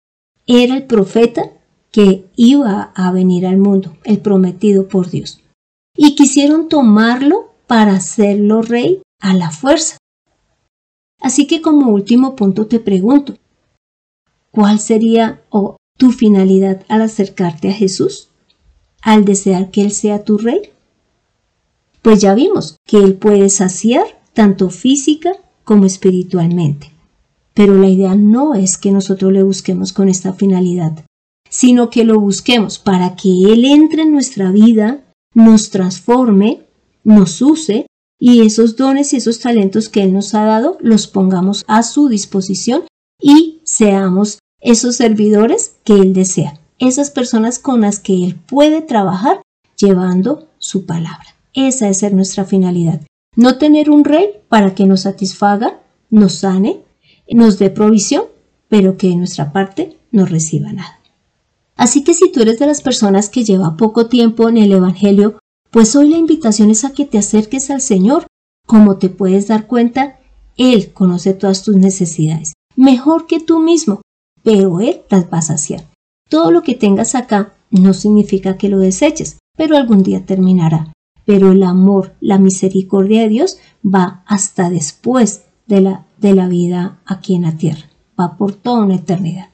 era 0.47 0.75
el 0.75 0.85
profeta 0.85 1.51
que 1.91 2.25
iba 2.35 2.91
a 2.95 3.11
venir 3.11 3.45
al 3.45 3.57
mundo, 3.57 3.95
el 4.03 4.19
prometido 4.19 4.87
por 4.87 5.09
Dios. 5.09 5.41
Y 5.97 6.15
quisieron 6.15 6.69
tomarlo 6.69 7.51
para 7.67 7.95
hacerlo 7.95 8.61
rey 8.61 9.01
a 9.19 9.33
la 9.33 9.51
fuerza. 9.51 9.97
Así 11.19 11.47
que 11.47 11.61
como 11.61 11.91
último 11.91 12.35
punto 12.35 12.67
te 12.67 12.79
pregunto, 12.79 13.35
¿cuál 14.51 14.79
sería 14.79 15.41
tu 15.97 16.11
finalidad 16.11 16.85
al 16.87 17.01
acercarte 17.01 17.69
a 17.69 17.73
Jesús? 17.73 18.29
¿Al 19.01 19.25
desear 19.25 19.71
que 19.71 19.81
Él 19.81 19.91
sea 19.91 20.23
tu 20.23 20.37
rey? 20.37 20.71
pues 22.07 22.21
ya 22.21 22.33
vimos 22.35 22.77
que 22.85 22.99
Él 22.99 23.15
puede 23.15 23.49
saciar 23.49 24.05
tanto 24.33 24.69
física 24.69 25.33
como 25.65 25.83
espiritualmente. 25.83 26.89
Pero 27.53 27.75
la 27.75 27.89
idea 27.89 28.15
no 28.15 28.55
es 28.55 28.77
que 28.77 28.91
nosotros 28.91 29.33
le 29.33 29.43
busquemos 29.43 29.91
con 29.91 30.07
esta 30.07 30.31
finalidad, 30.31 31.03
sino 31.49 31.89
que 31.89 32.05
lo 32.05 32.17
busquemos 32.17 32.79
para 32.79 33.17
que 33.17 33.27
Él 33.51 33.65
entre 33.65 34.03
en 34.03 34.13
nuestra 34.13 34.51
vida, 34.51 35.01
nos 35.37 35.69
transforme, 35.69 36.63
nos 37.03 37.43
use 37.43 37.85
y 38.19 38.41
esos 38.41 38.75
dones 38.75 39.13
y 39.13 39.17
esos 39.17 39.39
talentos 39.39 39.87
que 39.87 40.01
Él 40.01 40.11
nos 40.11 40.33
ha 40.33 40.43
dado 40.45 40.79
los 40.81 41.05
pongamos 41.05 41.63
a 41.67 41.83
su 41.83 42.09
disposición 42.09 42.85
y 43.21 43.61
seamos 43.63 44.39
esos 44.59 44.95
servidores 44.95 45.75
que 45.83 45.93
Él 45.93 46.13
desea, 46.13 46.59
esas 46.79 47.11
personas 47.11 47.59
con 47.59 47.81
las 47.81 47.99
que 47.99 48.13
Él 48.25 48.35
puede 48.47 48.81
trabajar 48.81 49.43
llevando 49.79 50.47
su 50.57 50.87
palabra. 50.87 51.35
Esa 51.53 51.87
es 51.87 52.01
nuestra 52.13 52.43
finalidad. 52.43 53.01
No 53.35 53.59
tener 53.59 53.91
un 53.91 54.05
rey 54.05 54.29
para 54.49 54.73
que 54.73 54.87
nos 54.87 55.01
satisfaga, 55.01 55.79
nos 56.09 56.33
sane, 56.33 56.79
nos 57.29 57.59
dé 57.59 57.69
provisión, 57.69 58.23
pero 58.69 58.97
que 58.97 59.09
de 59.09 59.17
nuestra 59.17 59.53
parte 59.53 59.97
no 60.11 60.25
reciba 60.25 60.73
nada. 60.73 60.96
Así 61.77 62.03
que 62.03 62.13
si 62.13 62.31
tú 62.31 62.41
eres 62.41 62.59
de 62.59 62.65
las 62.65 62.81
personas 62.81 63.29
que 63.29 63.43
lleva 63.43 63.77
poco 63.77 64.07
tiempo 64.07 64.49
en 64.49 64.57
el 64.57 64.71
Evangelio, 64.71 65.39
pues 65.71 65.95
hoy 65.95 66.09
la 66.09 66.17
invitación 66.17 66.69
es 66.69 66.83
a 66.83 66.91
que 66.91 67.05
te 67.05 67.17
acerques 67.17 67.69
al 67.69 67.81
Señor. 67.81 68.25
Como 68.65 68.97
te 68.97 69.09
puedes 69.09 69.47
dar 69.47 69.67
cuenta, 69.67 70.19
Él 70.57 70.91
conoce 70.91 71.33
todas 71.33 71.63
tus 71.63 71.75
necesidades, 71.75 72.53
mejor 72.75 73.27
que 73.27 73.39
tú 73.39 73.59
mismo, 73.59 74.01
pero 74.43 74.81
Él 74.81 75.01
las 75.09 75.25
va 75.31 75.37
a 75.37 75.41
saciar. 75.43 75.85
Todo 76.29 76.51
lo 76.51 76.63
que 76.63 76.75
tengas 76.75 77.15
acá 77.15 77.53
no 77.71 77.93
significa 77.93 78.57
que 78.57 78.67
lo 78.67 78.79
deseches, 78.79 79.37
pero 79.55 79.77
algún 79.77 80.03
día 80.03 80.25
terminará 80.25 80.91
pero 81.27 81.51
el 81.51 81.61
amor, 81.63 82.13
la 82.21 82.39
misericordia 82.39 83.23
de 83.23 83.27
Dios 83.27 83.57
va 83.85 84.23
hasta 84.25 84.69
después 84.69 85.43
de 85.65 85.81
la, 85.81 86.05
de 86.19 86.33
la 86.33 86.47
vida 86.47 86.99
aquí 87.05 87.35
en 87.35 87.41
la 87.41 87.57
tierra, 87.57 87.89
va 88.17 88.37
por 88.37 88.53
toda 88.53 88.85
una 88.85 88.95
eternidad. 88.95 89.49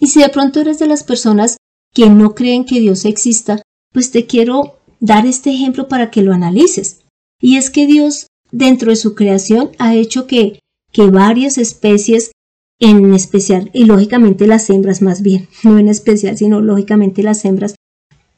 Y 0.00 0.08
si 0.08 0.20
de 0.20 0.30
pronto 0.30 0.60
eres 0.60 0.78
de 0.78 0.88
las 0.88 1.04
personas 1.04 1.58
que 1.94 2.08
no 2.08 2.34
creen 2.34 2.64
que 2.64 2.80
Dios 2.80 3.04
exista, 3.04 3.62
pues 3.92 4.10
te 4.10 4.26
quiero 4.26 4.78
dar 4.98 5.26
este 5.26 5.50
ejemplo 5.50 5.88
para 5.88 6.10
que 6.10 6.22
lo 6.22 6.32
analices. 6.32 7.02
Y 7.40 7.56
es 7.56 7.70
que 7.70 7.86
Dios, 7.86 8.26
dentro 8.50 8.90
de 8.90 8.96
su 8.96 9.14
creación, 9.14 9.70
ha 9.78 9.94
hecho 9.94 10.26
que, 10.26 10.60
que 10.92 11.06
varias 11.06 11.58
especies, 11.58 12.32
en 12.78 13.12
especial, 13.14 13.70
y 13.74 13.84
lógicamente 13.84 14.46
las 14.46 14.70
hembras 14.70 15.02
más 15.02 15.22
bien, 15.22 15.48
no 15.62 15.78
en 15.78 15.88
especial, 15.88 16.36
sino 16.36 16.60
lógicamente 16.60 17.22
las 17.22 17.44
hembras, 17.44 17.74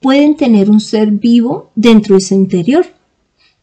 pueden 0.01 0.37
tener 0.37 0.69
un 0.69 0.81
ser 0.81 1.13
vivo 1.13 1.71
dentro 1.77 2.17
de 2.17 2.21
su 2.21 2.35
interior 2.35 2.87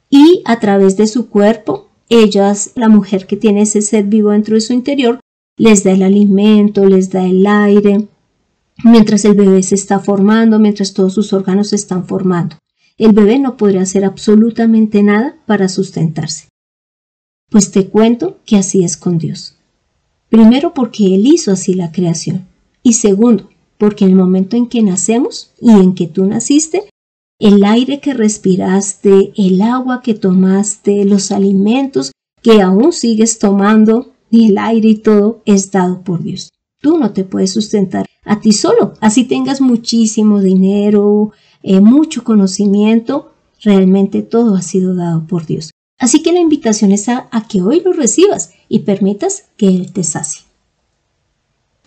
y 0.09 0.41
a 0.45 0.59
través 0.59 0.95
de 0.95 1.05
su 1.05 1.29
cuerpo, 1.29 1.89
ellas, 2.07 2.71
la 2.75 2.87
mujer 2.89 3.27
que 3.27 3.35
tiene 3.35 3.63
ese 3.63 3.81
ser 3.81 4.05
vivo 4.05 4.31
dentro 4.31 4.55
de 4.55 4.61
su 4.61 4.73
interior, 4.73 5.19
les 5.59 5.83
da 5.83 5.91
el 5.91 6.01
alimento, 6.01 6.85
les 6.85 7.11
da 7.11 7.25
el 7.25 7.45
aire, 7.45 8.07
mientras 8.83 9.25
el 9.25 9.35
bebé 9.35 9.61
se 9.61 9.75
está 9.75 9.99
formando, 9.99 10.57
mientras 10.57 10.93
todos 10.93 11.13
sus 11.13 11.33
órganos 11.33 11.69
se 11.69 11.75
están 11.75 12.07
formando. 12.07 12.55
El 12.97 13.11
bebé 13.11 13.37
no 13.39 13.57
podría 13.57 13.81
hacer 13.81 14.05
absolutamente 14.05 15.03
nada 15.03 15.35
para 15.45 15.67
sustentarse. 15.67 16.47
Pues 17.49 17.71
te 17.71 17.87
cuento 17.87 18.39
que 18.45 18.57
así 18.57 18.83
es 18.83 18.95
con 18.95 19.17
Dios. 19.17 19.55
Primero 20.29 20.73
porque 20.73 21.13
Él 21.13 21.27
hizo 21.27 21.51
así 21.51 21.73
la 21.73 21.91
creación. 21.91 22.47
Y 22.81 22.93
segundo, 22.93 23.49
porque 23.77 24.05
en 24.05 24.11
el 24.11 24.15
momento 24.15 24.55
en 24.55 24.67
que 24.67 24.81
nacemos 24.81 25.51
y 25.59 25.71
en 25.71 25.93
que 25.93 26.07
tú 26.07 26.25
naciste, 26.25 26.89
el 27.37 27.65
aire 27.65 27.99
que 27.99 28.13
respiraste, 28.13 29.33
el 29.35 29.61
agua 29.61 30.01
que 30.01 30.13
tomaste, 30.13 31.03
los 31.03 31.31
alimentos 31.31 32.11
que 32.41 32.61
aún 32.61 32.93
sigues 32.93 33.39
tomando 33.39 34.13
y 34.29 34.49
el 34.49 34.57
aire 34.57 34.89
y 34.89 34.95
todo 34.95 35.41
es 35.45 35.71
dado 35.71 36.01
por 36.01 36.23
Dios. 36.23 36.51
Tú 36.81 36.97
no 36.97 37.11
te 37.11 37.23
puedes 37.23 37.51
sustentar 37.51 38.05
a 38.23 38.39
ti 38.39 38.51
solo. 38.51 38.93
Así 39.01 39.25
tengas 39.25 39.59
muchísimo 39.59 40.41
dinero, 40.41 41.31
eh, 41.63 41.81
mucho 41.81 42.23
conocimiento, 42.23 43.33
realmente 43.61 44.21
todo 44.21 44.55
ha 44.55 44.61
sido 44.61 44.95
dado 44.95 45.27
por 45.27 45.45
Dios. 45.45 45.71
Así 45.97 46.23
que 46.23 46.31
la 46.31 46.39
invitación 46.39 46.91
es 46.91 47.09
a, 47.09 47.27
a 47.31 47.47
que 47.47 47.61
hoy 47.61 47.81
lo 47.81 47.91
recibas 47.91 48.53
y 48.69 48.79
permitas 48.79 49.45
que 49.57 49.67
Él 49.67 49.91
te 49.91 50.03
sacie. 50.03 50.43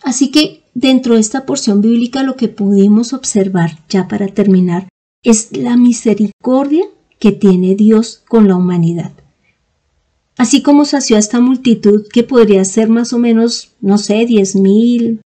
Así 0.02 0.30
que 0.30 0.64
dentro 0.74 1.14
de 1.14 1.20
esta 1.20 1.46
porción 1.46 1.80
bíblica 1.80 2.22
lo 2.22 2.36
que 2.36 2.48
pudimos 2.48 3.12
observar 3.12 3.78
ya 3.88 4.08
para 4.08 4.28
terminar 4.28 4.88
es 5.22 5.56
la 5.56 5.76
misericordia 5.76 6.84
que 7.18 7.32
tiene 7.32 7.76
Dios 7.76 8.22
con 8.28 8.48
la 8.48 8.56
humanidad. 8.56 9.12
Así 10.36 10.62
como 10.62 10.84
sació 10.84 11.16
a 11.16 11.18
esta 11.18 11.40
multitud 11.40 12.06
que 12.12 12.22
podría 12.22 12.64
ser 12.64 12.88
más 12.88 13.12
o 13.12 13.18
menos, 13.18 13.72
no 13.80 13.98
sé, 13.98 14.24
diez 14.26 14.56
mil, 14.56 15.20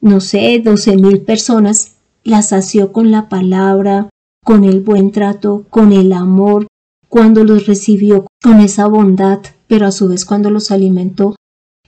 no 0.00 0.20
sé, 0.20 0.60
doce 0.62 0.96
mil 0.96 1.22
personas, 1.22 1.96
la 2.24 2.42
sació 2.42 2.92
con 2.92 3.10
la 3.10 3.28
palabra, 3.28 4.10
con 4.44 4.64
el 4.64 4.80
buen 4.80 5.12
trato, 5.12 5.66
con 5.70 5.92
el 5.92 6.12
amor, 6.12 6.66
cuando 7.08 7.44
los 7.44 7.66
recibió 7.66 8.26
con 8.42 8.60
esa 8.60 8.86
bondad, 8.86 9.40
pero 9.66 9.86
a 9.86 9.92
su 9.92 10.08
vez 10.08 10.24
cuando 10.24 10.50
los 10.50 10.70
alimentó. 10.70 11.36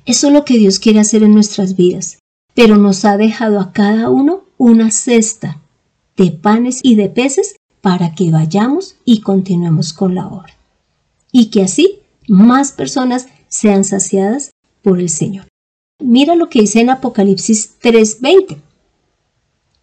Eso 0.06 0.28
es 0.28 0.32
lo 0.32 0.44
que 0.44 0.58
Dios 0.58 0.78
quiere 0.78 1.00
hacer 1.00 1.22
en 1.22 1.34
nuestras 1.34 1.76
vidas, 1.76 2.18
pero 2.54 2.76
nos 2.76 3.04
ha 3.04 3.16
dejado 3.16 3.60
a 3.60 3.72
cada 3.72 4.08
uno 4.08 4.44
una 4.56 4.90
cesta 4.90 5.60
de 6.16 6.30
panes 6.30 6.80
y 6.82 6.94
de 6.94 7.08
peces 7.08 7.56
para 7.80 8.14
que 8.14 8.30
vayamos 8.30 8.96
y 9.04 9.20
continuemos 9.20 9.92
con 9.92 10.14
la 10.14 10.26
obra. 10.26 10.54
Y 11.32 11.46
que 11.46 11.62
así 11.62 11.99
más 12.30 12.70
personas 12.70 13.26
sean 13.48 13.84
saciadas 13.84 14.52
por 14.82 15.00
el 15.00 15.08
Señor. 15.08 15.48
Mira 16.00 16.36
lo 16.36 16.48
que 16.48 16.60
dice 16.60 16.80
en 16.80 16.90
Apocalipsis 16.90 17.76
3:20. 17.80 18.60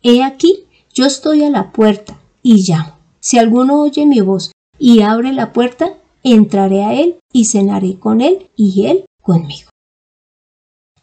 He 0.01 0.23
aquí, 0.23 0.63
yo 0.93 1.05
estoy 1.05 1.43
a 1.43 1.49
la 1.49 1.73
puerta 1.73 2.17
y 2.41 2.63
llamo. 2.65 2.97
Si 3.19 3.37
alguno 3.37 3.81
oye 3.81 4.05
mi 4.05 4.21
voz 4.21 4.53
y 4.79 5.01
abre 5.01 5.33
la 5.33 5.51
puerta, 5.51 5.97
entraré 6.23 6.85
a 6.85 6.93
él 6.93 7.19
y 7.33 7.45
cenaré 7.45 7.99
con 7.99 8.21
él 8.21 8.49
y 8.55 8.85
él 8.85 9.05
conmigo. 9.21 9.69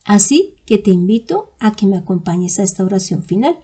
Así 0.03 0.57
que 0.65 0.79
te 0.79 0.93
invito 0.93 1.53
a 1.59 1.77
que 1.77 1.85
me 1.85 1.99
acompañes 1.99 2.59
a 2.59 2.63
esta 2.63 2.85
oración 2.85 3.23
final. 3.23 3.59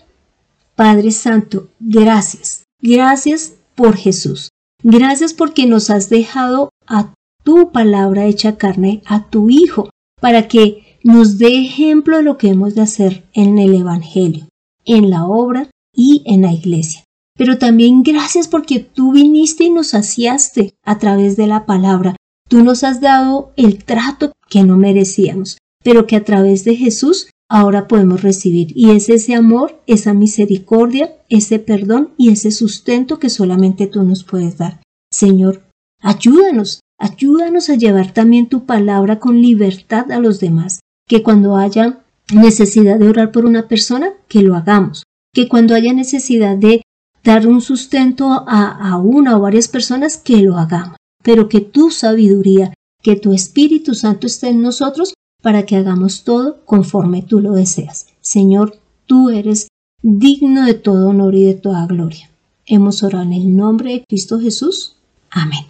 Padre 0.75 1.13
Santo, 1.13 1.69
gracias. 1.79 2.65
Gracias 2.83 3.55
por 3.75 3.97
Jesús. 3.97 4.51
Gracias 4.83 5.33
porque 5.33 5.67
nos 5.67 5.89
has 5.89 6.11
dejado 6.11 6.69
a 6.87 7.15
tu 7.43 7.73
palabra 7.73 8.27
hecha 8.27 8.57
carne, 8.57 9.03
a 9.07 9.29
tu 9.29 9.51
Hijo, 9.51 9.91
para 10.21 10.49
que 10.49 10.99
nos 11.03 11.39
dé 11.39 11.65
ejemplo 11.65 12.19
de 12.19 12.23
lo 12.23 12.37
que 12.37 12.49
hemos 12.49 12.75
de 12.75 12.83
hacer 12.83 13.25
en 13.33 13.59
el 13.59 13.75
Evangelio, 13.75 14.49
en 14.85 15.11
la 15.11 15.25
obra 15.27 15.71
y 15.95 16.23
en 16.27 16.43
la 16.43 16.53
iglesia. 16.53 17.05
Pero 17.37 17.59
también 17.59 18.03
gracias 18.03 18.49
porque 18.49 18.81
tú 18.81 19.13
viniste 19.13 19.65
y 19.65 19.71
nos 19.71 19.89
saciaste 19.89 20.75
a 20.85 20.99
través 20.99 21.37
de 21.37 21.47
la 21.47 21.65
palabra. 21.65 22.17
Tú 22.49 22.63
nos 22.63 22.85
has 22.85 23.01
dado 23.01 23.53
el 23.57 23.85
trato 23.85 24.33
que 24.49 24.63
no 24.63 24.77
merecíamos, 24.77 25.57
pero 25.83 26.07
que 26.07 26.17
a 26.17 26.25
través 26.25 26.65
de 26.65 26.77
Jesús 26.77 27.31
ahora 27.49 27.89
podemos 27.89 28.23
recibir. 28.23 28.73
Y 28.75 28.91
es 28.91 29.09
ese 29.09 29.35
amor, 29.35 29.81
esa 29.87 30.13
misericordia, 30.13 31.17
ese 31.29 31.59
perdón 31.59 32.11
y 32.19 32.31
ese 32.31 32.51
sustento 32.51 33.19
que 33.19 33.31
solamente 33.31 33.87
tú 33.87 34.03
nos 34.03 34.25
puedes 34.25 34.59
dar. 34.59 34.83
Señor, 35.11 35.63
ayúdanos, 36.01 36.81
ayúdanos 37.01 37.71
a 37.71 37.75
llevar 37.75 38.13
también 38.13 38.49
tu 38.49 38.67
palabra 38.67 39.19
con 39.19 39.41
libertad 39.41 40.13
a 40.13 40.21
los 40.21 40.39
demás, 40.39 40.81
que 41.09 41.23
cuando 41.23 41.57
haya 41.57 41.99
necesidad 42.33 42.99
de 42.99 43.09
orar 43.09 43.33
por 43.33 43.47
una 43.47 43.67
persona, 43.67 44.13
que 44.29 44.43
lo 44.43 44.55
hagamos, 44.55 45.03
que 45.35 45.49
cuando 45.49 45.75
haya 45.75 45.93
necesidad 45.93 46.57
de 46.57 46.83
dar 47.25 47.47
un 47.47 47.61
sustento 47.61 48.45
a, 48.47 48.97
una 48.99 49.37
o 49.37 49.41
varias 49.41 49.69
personas, 49.69 50.17
que 50.17 50.39
lo 50.43 50.57
hagamos, 50.59 50.97
pero 51.23 51.49
que 51.49 51.61
tu 51.61 51.91
sabiduría, 51.91 52.73
que 53.03 53.17
tu 53.17 53.33
Espíritu 53.33 53.95
Santo 53.95 54.27
esté 54.27 54.49
en 54.49 54.63
nosotros 54.63 55.15
para 55.43 55.65
que 55.65 55.77
hagamos 55.77 56.25
todo 56.25 56.61
conforme 56.65 57.23
tú 57.23 57.41
lo 57.41 57.53
deseas. 57.53 58.07
Señor, 58.21 58.79
tú 59.07 59.31
eres 59.31 59.69
digno 60.03 60.65
de 60.65 60.75
todo 60.75 61.09
honor 61.09 61.35
y 61.35 61.45
de 61.45 61.55
toda 61.55 61.87
gloria. 61.87 62.31
Hemos 62.67 63.03
orado 63.03 63.25
en 63.25 63.33
el 63.33 63.57
nombre 63.57 63.93
de 63.93 64.05
Cristo 64.07 64.39
Jesús. 64.39 64.97
Amén. 65.31 65.70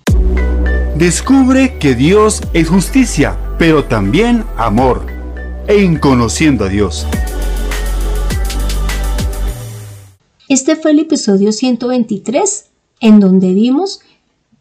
Descubre 0.97 1.79
que 1.79 1.95
Dios 1.95 2.43
es 2.53 2.69
justicia, 2.69 3.39
pero 3.59 3.85
también 3.85 4.45
amor. 4.57 5.07
En 5.69 5.97
conociendo 5.97 6.65
a 6.65 6.69
Dios. 6.69 7.07
Este 10.49 10.75
fue 10.75 10.91
el 10.91 10.99
episodio 10.99 11.53
123, 11.53 12.65
en 12.99 13.21
donde 13.21 13.55
vimos 13.55 14.01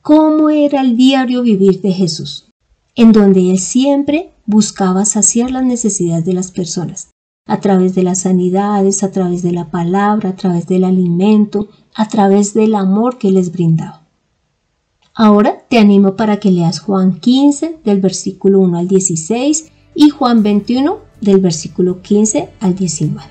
cómo 0.04 0.52
era 0.52 0.82
el 0.82 0.96
diario 0.96 1.42
vivir 1.42 1.82
de 1.82 1.94
Jesús, 1.94 2.48
en 2.94 3.12
donde 3.12 3.50
Él 3.50 3.58
siempre 3.58 4.30
buscaba 4.46 5.06
saciar 5.06 5.50
las 5.50 5.64
necesidades 5.64 6.26
de 6.26 6.34
las 6.34 6.52
personas, 6.52 7.10
a 7.48 7.60
través 7.60 7.96
de 7.96 8.04
las 8.04 8.22
sanidades, 8.22 9.04
a 9.04 9.12
través 9.12 9.42
de 9.42 9.52
la 9.52 9.72
palabra, 9.72 10.30
a 10.30 10.36
través 10.36 10.68
del 10.68 10.84
alimento, 10.84 11.70
a 11.96 12.08
través 12.08 12.54
del 12.54 12.76
amor 12.76 13.18
que 13.18 13.32
les 13.32 13.52
brindaba. 13.52 13.99
Ahora 15.22 15.66
te 15.68 15.78
animo 15.78 16.16
para 16.16 16.38
que 16.40 16.50
leas 16.50 16.80
Juan 16.80 17.20
15 17.20 17.80
del 17.84 18.00
versículo 18.00 18.62
1 18.62 18.78
al 18.78 18.88
16 18.88 19.70
y 19.94 20.12
Juan 20.12 20.44
21 20.44 20.98
del 21.20 21.42
versículo 21.42 22.02
15 22.02 22.48
al 22.62 22.74
19. 22.74 23.30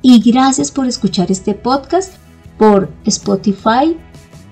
Y 0.00 0.18
gracias 0.32 0.70
por 0.70 0.86
escuchar 0.86 1.30
este 1.30 1.52
podcast 1.52 2.14
por 2.56 2.88
Spotify 3.04 3.98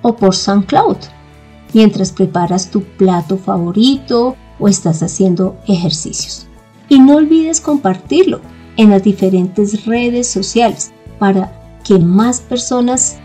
o 0.03 0.14
por 0.14 0.35
SoundCloud 0.35 0.99
mientras 1.72 2.12
preparas 2.12 2.70
tu 2.70 2.83
plato 2.83 3.38
favorito 3.38 4.37
o 4.59 4.68
estás 4.68 5.03
haciendo 5.03 5.57
ejercicios. 5.66 6.46
Y 6.90 6.99
no 6.99 7.16
olvides 7.16 7.62
compartirlo 7.62 8.42
en 8.77 8.90
las 8.90 9.03
diferentes 9.03 9.87
redes 9.87 10.29
sociales 10.29 10.92
para 11.18 11.79
que 11.83 11.99
más 11.99 12.42
personas 12.42 13.16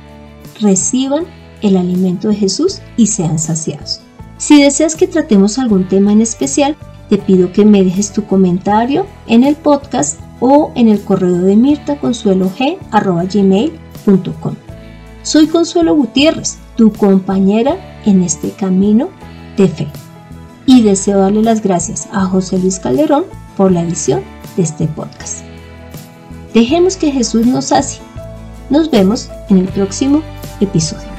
reciban 0.61 1.25
el 1.61 1.77
alimento 1.77 2.29
de 2.29 2.35
Jesús 2.35 2.81
y 2.97 3.07
sean 3.07 3.39
saciados. 3.39 4.01
Si 4.37 4.61
deseas 4.61 4.95
que 4.95 5.07
tratemos 5.07 5.57
algún 5.59 5.87
tema 5.87 6.11
en 6.11 6.21
especial, 6.21 6.75
te 7.09 7.17
pido 7.17 7.51
que 7.51 7.65
me 7.65 7.83
dejes 7.83 8.11
tu 8.11 8.25
comentario 8.25 9.07
en 9.27 9.43
el 9.43 9.55
podcast 9.55 10.19
o 10.39 10.71
en 10.75 10.87
el 10.87 11.01
correo 11.01 11.41
de 11.41 11.55
mirtaconsuelog.gmail.com. 11.55 14.55
Soy 15.23 15.47
Consuelo 15.47 15.93
Gutiérrez, 15.93 16.57
tu 16.75 16.91
compañera 16.91 17.99
en 18.05 18.23
este 18.23 18.49
camino 18.51 19.09
de 19.57 19.67
fe. 19.67 19.87
Y 20.65 20.81
deseo 20.81 21.19
darle 21.19 21.43
las 21.43 21.61
gracias 21.61 22.07
a 22.11 22.25
José 22.25 22.57
Luis 22.57 22.79
Calderón 22.79 23.25
por 23.55 23.71
la 23.71 23.83
edición 23.83 24.23
de 24.55 24.63
este 24.63 24.87
podcast. 24.87 25.43
Dejemos 26.53 26.97
que 26.97 27.11
Jesús 27.11 27.45
nos 27.45 27.65
sacie. 27.65 28.01
Nos 28.69 28.89
vemos 28.89 29.29
en 29.49 29.59
el 29.59 29.67
próximo 29.67 30.21
episodio. 30.59 31.10